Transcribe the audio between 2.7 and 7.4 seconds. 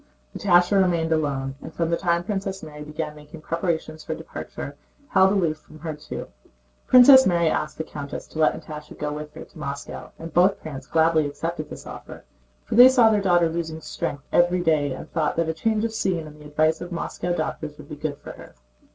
began making preparations for departure, held aloof from her too. Princess